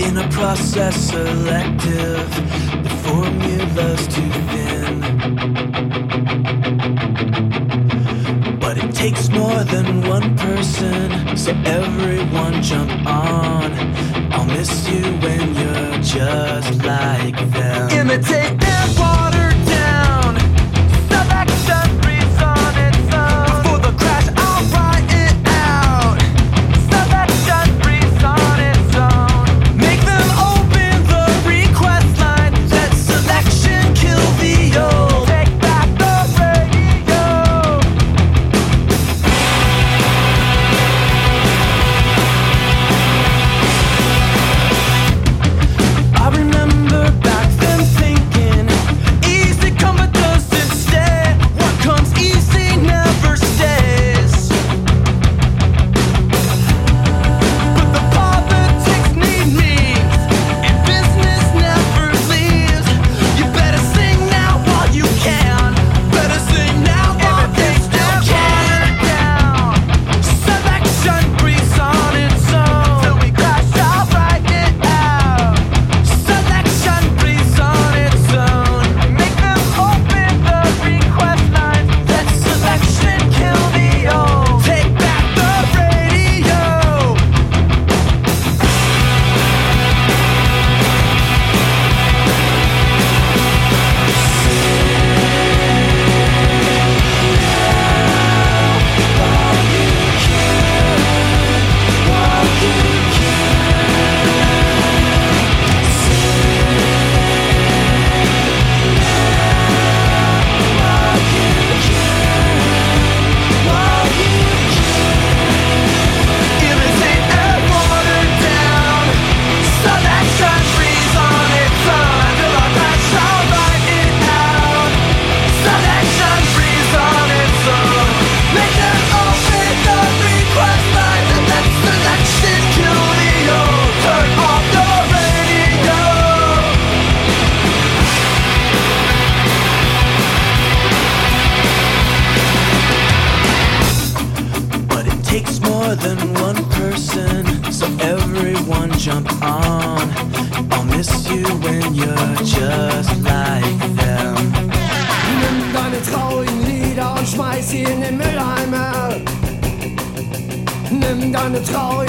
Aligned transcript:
In 0.00 0.16
a 0.16 0.26
process 0.30 0.96
selective, 0.96 2.30
the 2.82 2.90
formula's 3.04 4.06
too 4.08 4.32
thin. 4.50 5.00
But 8.58 8.78
it 8.78 8.94
takes 8.94 9.28
more 9.28 9.62
than 9.64 10.00
one 10.08 10.36
person, 10.38 11.36
so 11.36 11.52
everyone 11.66 12.62
jump 12.62 12.90
on. 13.06 13.72
I'll 14.32 14.46
miss 14.46 14.88
you 14.88 15.02
when 15.24 15.54
you're 15.54 15.98
just 16.02 16.82
like 16.82 17.36
them. 17.50 17.90
Imitate 17.90 18.59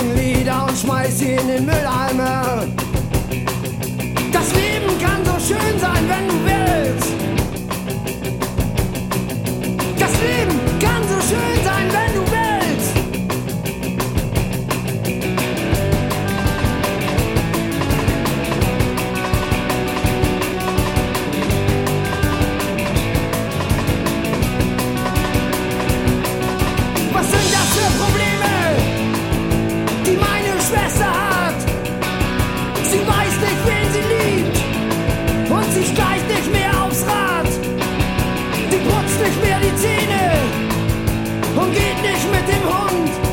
alten 0.01 0.15
Lieder 0.17 0.65
und 0.67 0.77
schmeiß 0.77 1.19
sie 1.19 1.33
in 1.33 1.47
den 1.47 1.65
Mülleimer. 1.65 2.65
Das 4.31 4.53
Leben 4.53 4.99
kann 4.99 5.23
so 5.25 5.53
schön 5.53 5.79
sein, 5.79 6.03
wenn 6.07 6.27
du 6.27 6.35
willst. 6.45 7.30
nicht 42.01 42.31
mit 42.31 42.47
dem 42.47 42.63
Hund. 42.63 43.30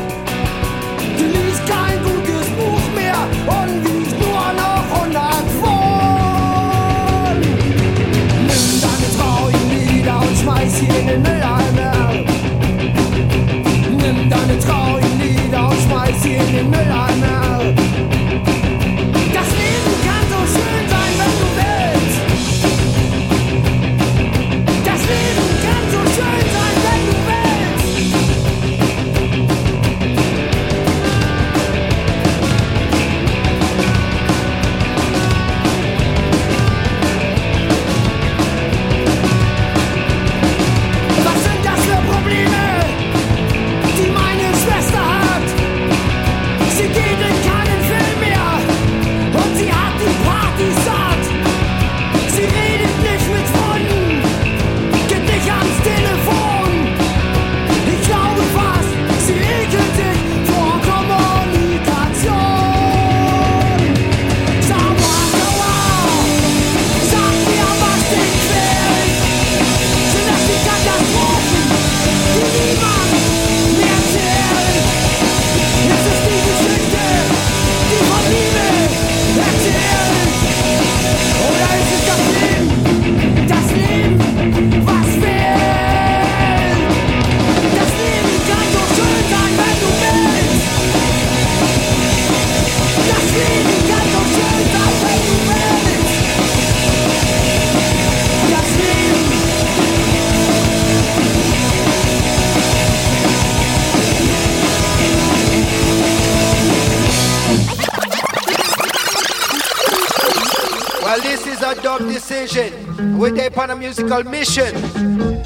upon 113.58 113.70
a 113.70 113.76
musical 113.76 114.22
mission. 114.22 115.38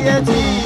ناحيتي 0.00 0.60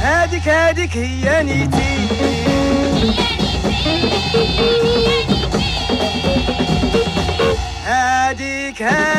هاديك 0.00 0.48
هاديك 0.48 0.96
هي 0.96 1.42
نيتي 1.42 1.96
هاديك 7.86 8.82
هاديك 8.82 9.15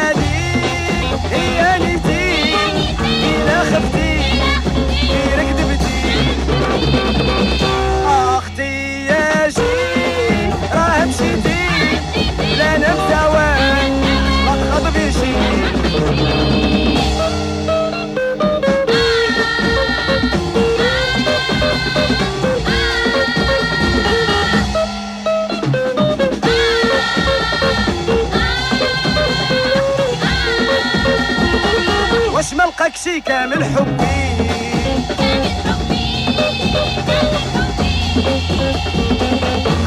تاكسي 32.87 33.21
كامل 33.21 33.63
حبي. 33.63 34.27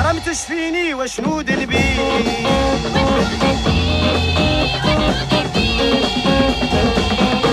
رام 0.05 0.21
فيني 0.47 0.95
وشنو 0.95 1.41
دلبي؟ 1.41 1.77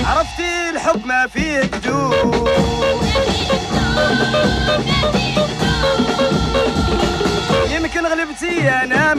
عرفتي 0.06 0.70
الحب 0.70 1.06
ما 1.06 1.28
فيه 1.28 1.62
بدون 1.62 2.48
يمكن 7.72 8.06
غلبتي 8.06 8.70
أنا 8.70 9.17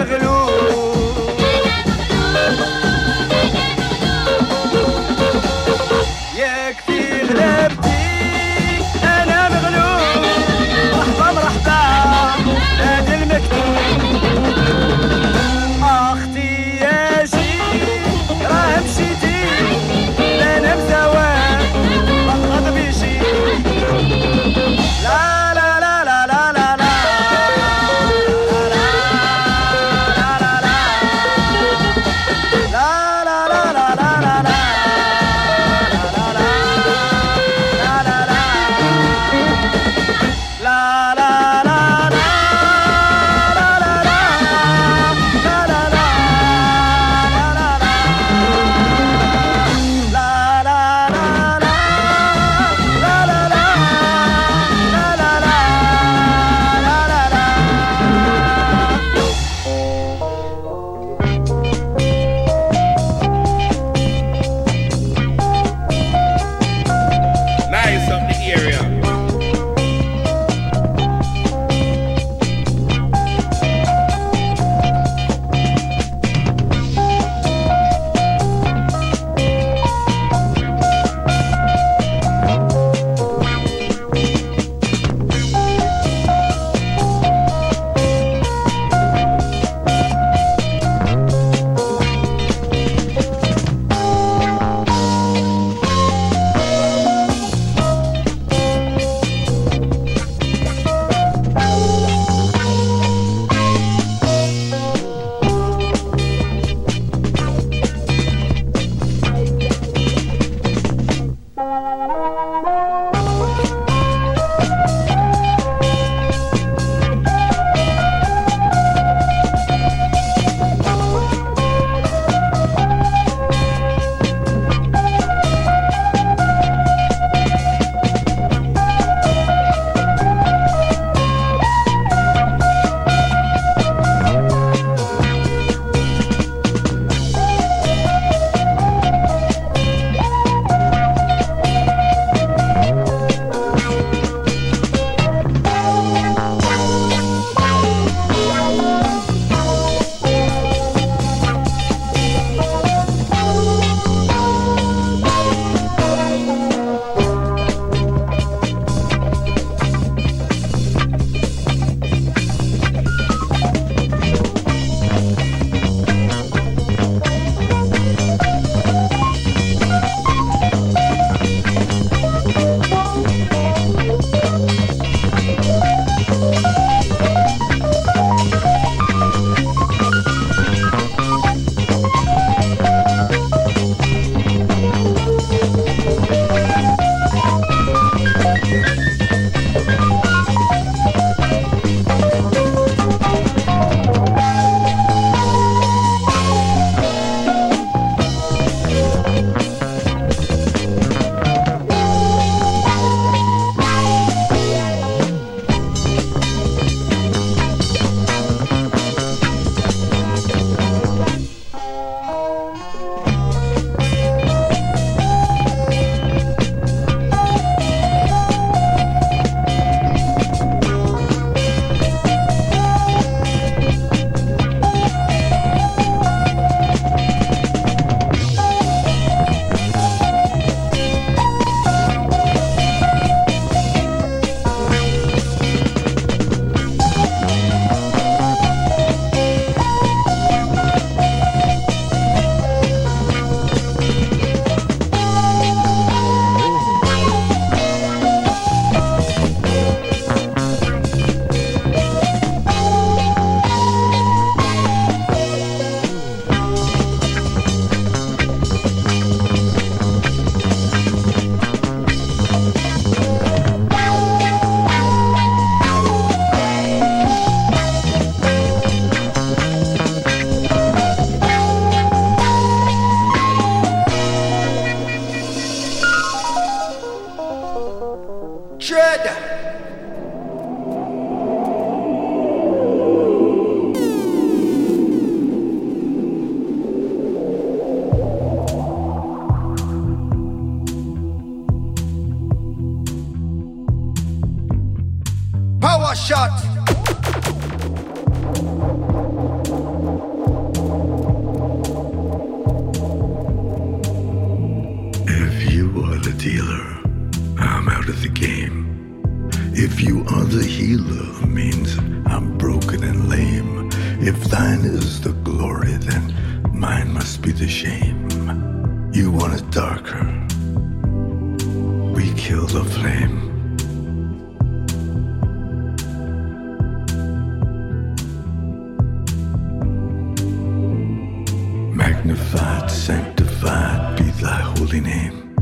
Magnified, 332.18 332.90
sanctified 332.90 334.18
be 334.18 334.24
thy 334.42 334.60
holy 334.74 335.00
name. 335.00 335.54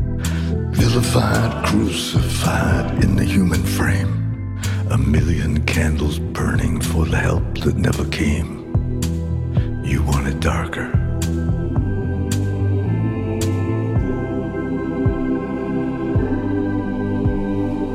Vilified, 0.71 1.65
crucified 1.67 3.03
in 3.03 3.15
the 3.15 3.23
human 3.23 3.63
frame. 3.63 4.59
A 4.89 4.97
million 4.97 5.63
candles 5.65 6.17
burning 6.17 6.81
for 6.81 7.05
the 7.05 7.17
help 7.17 7.59
that 7.59 7.75
never 7.75 8.05
came. 8.05 8.49
You 9.85 10.01
want 10.01 10.29
it 10.29 10.39
darker. 10.39 10.87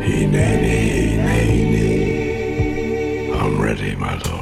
He 0.04 0.26
nay, 0.26 0.54
nay, 0.62 1.16
nay, 1.16 1.70
nay. 1.72 3.32
I'm 3.32 3.60
ready, 3.60 3.96
my 3.96 4.16
lord. 4.18 4.41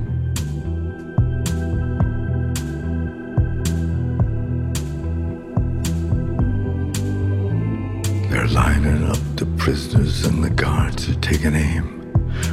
Prisoners 9.71 10.25
and 10.25 10.43
the 10.43 10.49
guards 10.49 11.07
are 11.07 11.19
taking 11.21 11.55
aim. 11.55 12.11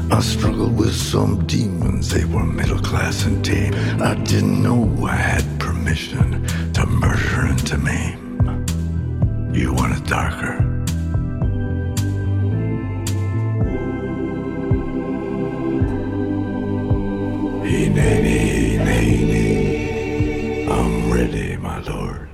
I 0.09 0.21
struggled 0.21 0.79
with 0.79 0.95
some 0.95 1.45
demons, 1.47 2.11
they 2.11 2.25
were 2.25 2.45
middle 2.45 2.79
class 2.79 3.25
and 3.27 3.45
tame. 3.45 3.75
I 4.01 4.15
didn't 4.15 4.63
know 4.63 5.05
I 5.05 5.17
had 5.17 5.45
permission 5.59 6.47
to 6.75 6.87
murder 6.87 7.47
and 7.47 7.67
to 7.67 7.77
maim. 7.77 8.23
You 9.53 9.73
want 9.75 9.97
it 9.97 10.07
darker? 10.07 10.59
I'm 20.71 21.13
ready, 21.13 21.57
my 21.57 21.81
lord. 21.81 22.28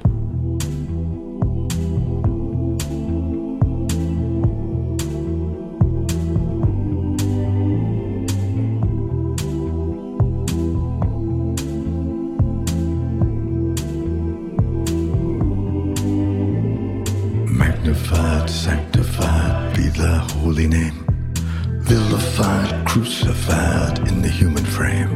Crucified 22.95 23.99
in 24.07 24.23
the 24.23 24.29
human 24.29 24.65
frame. 24.65 25.11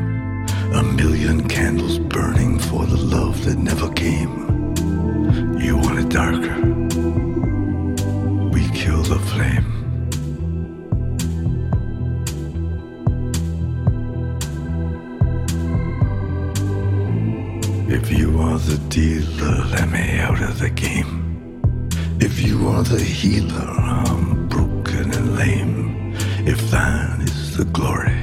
A 0.74 0.82
million 0.82 1.46
candles 1.46 2.00
burning 2.00 2.58
for 2.58 2.84
the 2.84 2.96
love 2.96 3.44
that 3.44 3.56
never 3.56 3.88
came. 3.92 4.34
You 5.60 5.76
want 5.76 6.00
it 6.00 6.08
darker. 6.08 6.58
We 8.50 8.68
kill 8.70 9.04
the 9.04 9.20
flame. 9.30 9.68
If 17.88 18.10
you 18.10 18.40
are 18.40 18.58
the 18.58 18.78
dealer, 18.88 19.64
let 19.66 19.88
me 19.88 20.18
out 20.18 20.42
of 20.42 20.58
the 20.58 20.70
game. 20.70 21.14
If 22.18 22.40
you 22.44 22.66
are 22.70 22.82
the 22.82 22.98
healer, 22.98 23.70
I'm 23.70 24.48
broken 24.48 25.14
and 25.14 25.36
lame. 25.36 26.16
If 26.44 26.58
thine 26.72 27.27
the 27.58 27.64
glory, 27.72 28.14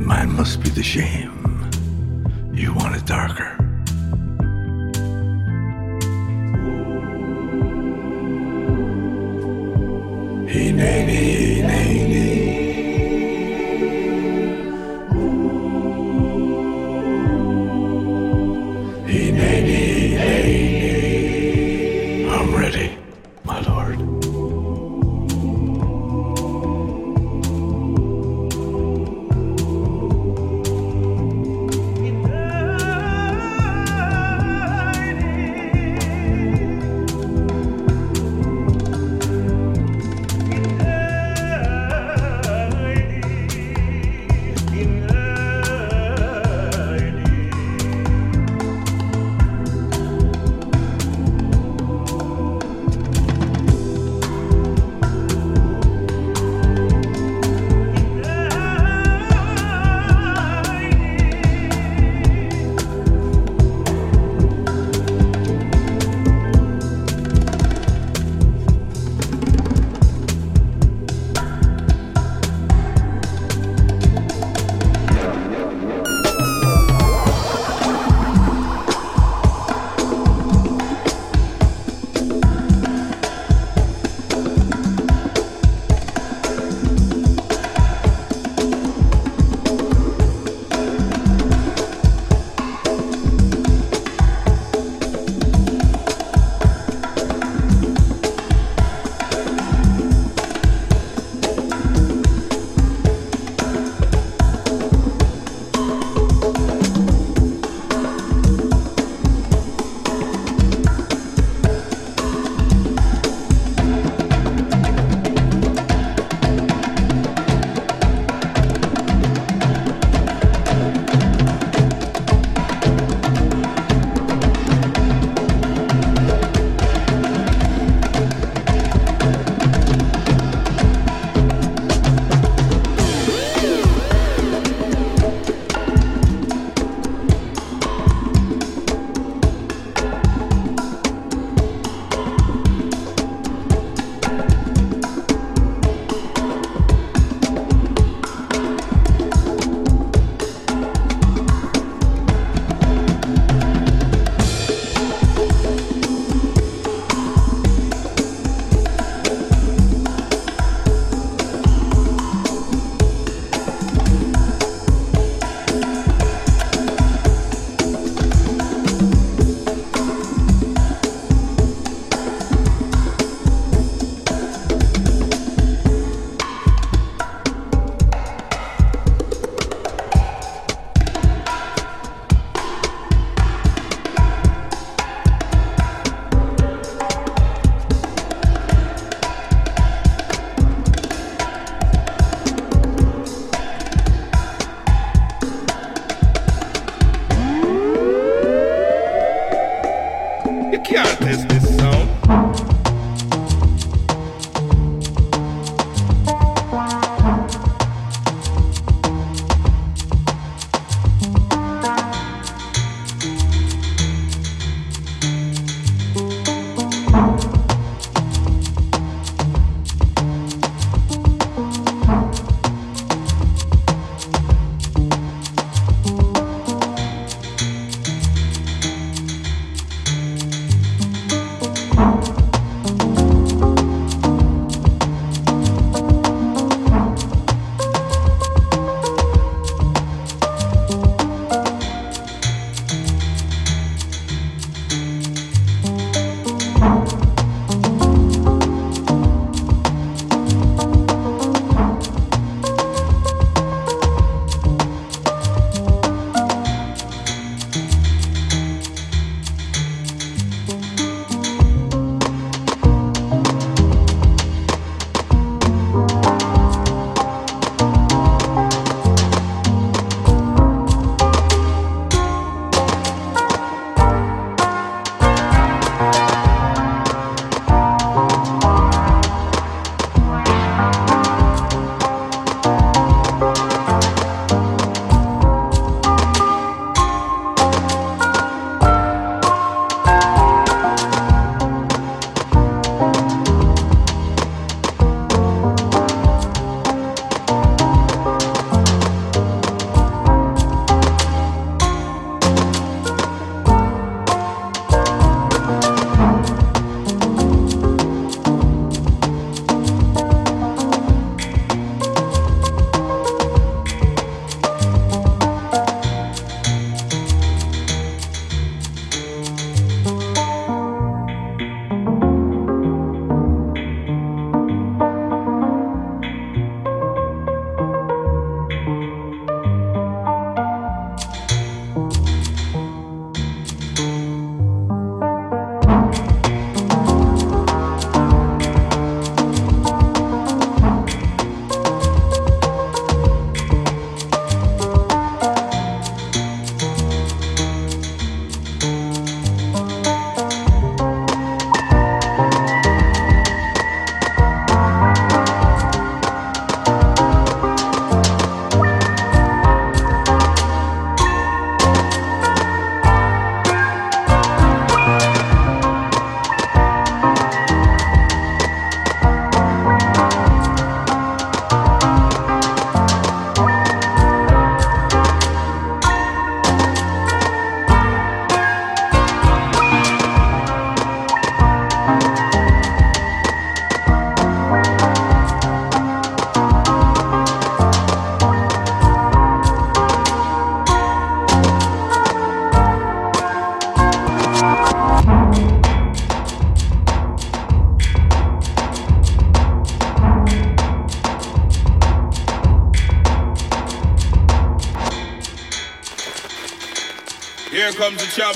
mine 0.00 0.32
must 0.32 0.60
be 0.60 0.68
the 0.68 0.82
shame. 0.82 1.70
You 2.52 2.74
want 2.74 2.96
it 2.96 3.06
darker. 3.06 3.54
Hey, 10.48 10.72
nay, 10.72 11.06
nay, 11.06 11.62
nay, 11.62 12.08
nay. 12.08 12.42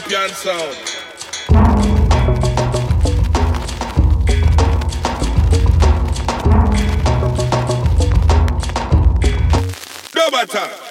European 0.09 0.29
sound. 0.37 0.77
Double 10.13 10.47
time. 10.47 10.86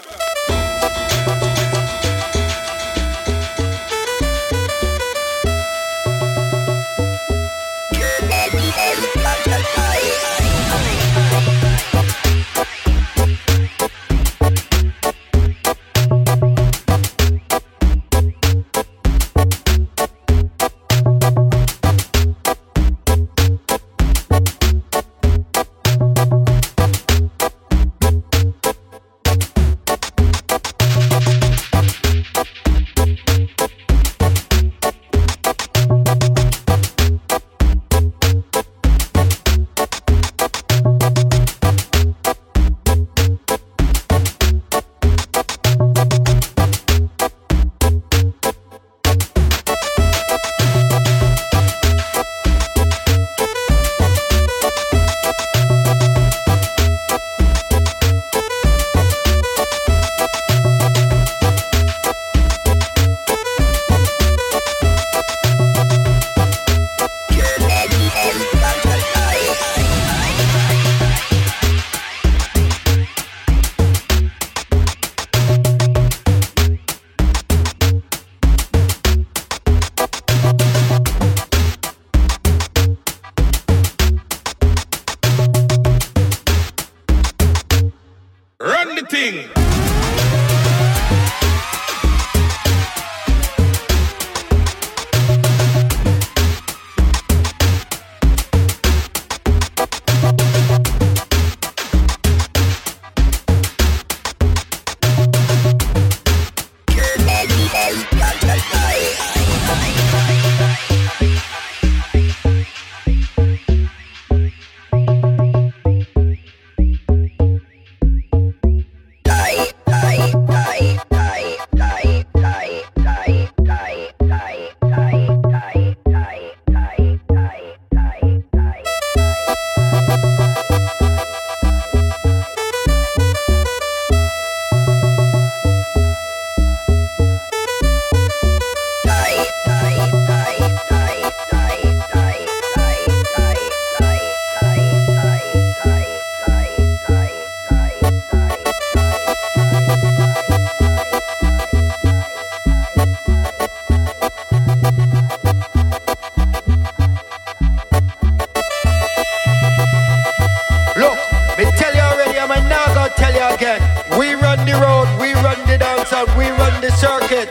sound, 166.15 166.37
we 166.37 166.49
run 166.49 166.81
the 166.81 166.91
circuit. 166.91 167.49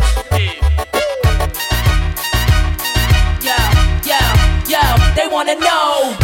Yeah, 3.42 4.02
yeah, 4.04 4.64
yeah. 4.66 5.14
they 5.14 5.26
wanna 5.26 5.56
know. 5.56 6.23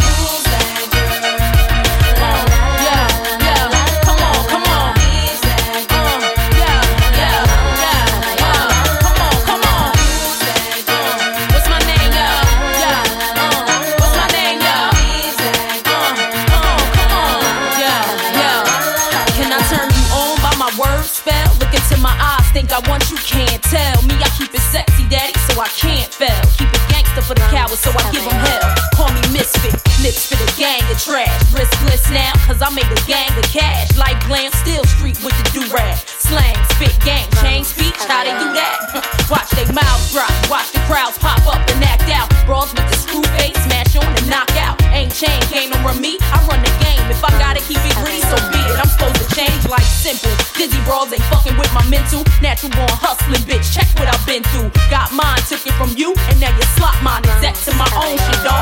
trash. 31.05 31.33
Riskless 31.49 32.05
now, 32.13 32.33
cause 32.45 32.61
I 32.61 32.69
make 32.69 32.89
a 32.89 33.01
gang 33.09 33.29
of 33.33 33.45
cash. 33.49 33.89
Like 33.97 34.21
glam, 34.27 34.51
still 34.61 34.83
street 34.85 35.17
with 35.25 35.33
the 35.33 35.45
do 35.49 35.63
rag. 35.73 35.97
Slang, 36.05 36.57
spit, 36.77 36.93
gang, 37.01 37.25
change 37.41 37.65
speech, 37.73 37.97
how 38.05 38.23
they 38.23 38.33
do 38.37 38.49
that? 38.53 38.77
watch 39.33 39.49
they 39.57 39.65
mouths 39.73 40.13
drop, 40.13 40.29
watch 40.49 40.69
the 40.71 40.81
crowds 40.85 41.17
pop 41.17 41.41
up 41.49 41.61
and 41.73 41.81
act 41.83 42.05
out. 42.13 42.29
Brawls 42.45 42.69
with 42.77 42.85
the 42.85 42.97
screw 42.97 43.25
face, 43.41 43.57
smash 43.65 43.95
on 43.97 44.05
and 44.05 44.27
knock 44.29 44.51
out. 44.61 44.77
Ain't 44.93 45.13
chain, 45.13 45.41
game 45.49 45.73
over 45.73 45.97
me, 45.97 46.21
I 46.29 46.37
run 46.45 46.61
the 46.61 46.73
game. 46.85 47.01
If 47.09 47.23
I 47.25 47.31
gotta 47.41 47.61
keep 47.65 47.81
it 47.81 47.95
green, 48.05 48.21
so 48.29 48.37
be 48.53 48.61
it. 48.61 48.77
I'm 48.77 48.89
supposed 48.89 49.17
to 49.17 49.27
change 49.33 49.65
like 49.67 49.85
simple. 49.87 50.31
Dizzy 50.53 50.79
brawls 50.85 51.11
ain't 51.11 51.25
fucking 51.33 51.57
with 51.57 51.71
my 51.73 51.83
mental. 51.89 52.21
Natural 52.41 52.71
born 52.77 52.93
hustling, 52.93 53.41
bitch, 53.49 53.73
check 53.73 53.89
what 53.97 54.07
I've 54.07 54.21
been 54.29 54.45
through. 54.53 54.69
Got 54.93 55.11
mine, 55.11 55.41
took 55.49 55.65
it 55.65 55.73
from 55.81 55.91
you, 55.97 56.13
and 56.29 56.37
now 56.39 56.53
you 56.53 56.65
slot 56.77 56.95
mine. 57.01 57.25
Exact 57.41 57.65
to 57.65 57.71
my 57.75 57.89
own 57.97 58.15
shit, 58.15 58.41
dog. 58.45 58.60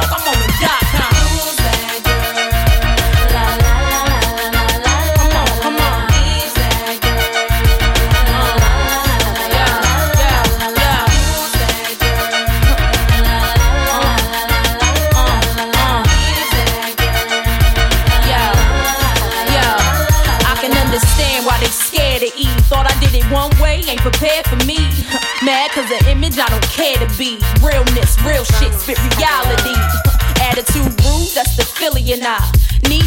be. 27.20 27.38
Realness, 27.62 28.18
real 28.24 28.46
shit, 28.46 28.74
spit 28.80 28.98
reality. 29.18 29.76
Attitude 30.42 30.96
rude, 31.04 31.28
that's 31.36 31.58
the 31.58 31.66
Philly 31.66 32.14
and 32.14 32.24
I. 32.26 32.69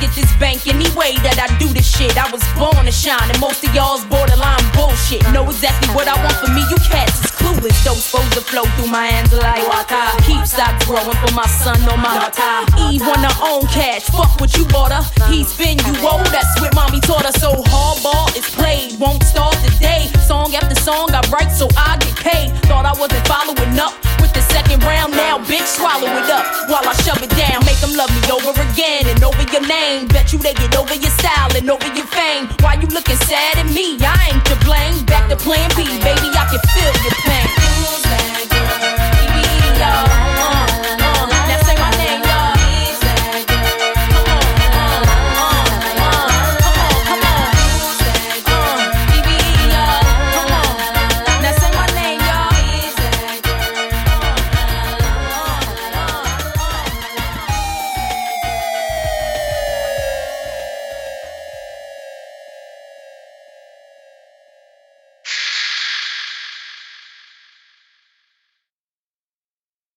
Get 0.00 0.12
this 0.14 0.30
bank 0.36 0.66
any 0.66 0.88
way 0.94 1.16
that 1.24 1.40
I 1.40 1.48
do 1.58 1.68
this 1.72 1.86
shit. 1.86 2.16
I 2.16 2.28
was 2.30 2.42
born 2.58 2.84
to 2.84 2.92
shine, 2.92 3.28
and 3.28 3.38
most 3.40 3.64
of 3.64 3.74
y'all's 3.74 4.04
borderline 4.06 4.64
bullshit. 4.76 5.24
Know 5.32 5.44
exactly 5.48 5.88
what 5.94 6.08
I 6.08 6.16
want 6.20 6.36
for 6.40 6.50
me, 6.52 6.62
you 6.68 6.78
cats 6.84 7.24
is 7.24 7.30
clueless. 7.32 7.76
Those 7.84 8.04
supposed 8.04 8.32
to 8.34 8.42
flow 8.42 8.64
through 8.76 8.90
my 8.90 9.06
hands 9.06 9.32
like 9.32 9.62
water. 9.68 10.04
Keep 10.24 10.44
stocks 10.46 10.84
growing 10.84 11.16
for 11.22 11.32
my 11.32 11.46
son 11.46 11.80
or 11.88 11.96
my 11.96 12.12
daughter. 12.18 12.66
Eve 12.90 13.02
her 13.02 13.16
own 13.42 13.66
cash, 13.68 14.04
fuck 14.10 14.40
what 14.40 14.56
you 14.56 14.64
bought 14.66 14.92
her. 14.92 15.04
He 15.30 15.44
spin 15.44 15.78
you 15.86 15.94
old, 16.04 16.26
that's 16.28 16.52
what 16.60 16.74
mommy 16.74 17.00
taught 17.00 17.24
her. 17.24 17.36
So 17.38 17.52
hardball 17.72 18.28
is 18.36 18.46
played, 18.54 18.98
won't 18.98 19.22
start 19.22 19.56
today. 19.64 20.08
Song 20.26 20.54
after 20.54 20.74
song 20.80 21.10
I 21.12 21.22
write 21.30 21.52
so 21.52 21.68
I 21.76 21.96
get 21.98 22.16
paid. 22.16 22.48
Thought 22.66 22.86
I 22.86 22.94
wasn't 22.98 23.26
following 23.26 23.78
up 23.78 23.94
with 24.20 24.32
the 24.32 24.42
second 24.42 24.82
round, 24.82 25.12
now 25.12 25.38
bitch 25.38 25.66
swallow 25.78 26.10
it 26.18 26.28
up 26.30 26.44
while 26.68 26.84
I 26.84 26.94
shove 27.04 27.22
it 27.22 27.30
down. 27.38 27.64
Make 27.64 27.78
them 27.80 27.94
love 27.94 28.10
me 28.10 28.22
over 28.32 28.55
again 28.76 29.06
and 29.08 29.24
over 29.24 29.42
your 29.52 29.66
name. 29.66 30.06
Bet 30.08 30.32
you 30.32 30.38
they 30.38 30.52
get 30.52 30.76
over 30.76 30.94
your 30.94 31.10
style 31.10 31.50
and 31.56 31.68
over 31.70 31.88
your 31.96 32.06
fame. 32.06 32.48
Why 32.60 32.74
you 32.74 32.86
looking 32.88 33.16
sad 33.16 33.56
at 33.56 33.66
me? 33.72 33.96
I 34.00 34.32
ain't 34.32 34.44
to 34.46 34.56
blame. 34.64 35.04
Back 35.06 35.30
to 35.30 35.36
plan 35.36 35.70
B, 35.76 35.84
baby, 36.04 36.28
I 36.36 36.44
can 36.50 36.60
feel 36.74 37.04
you. 37.04 37.15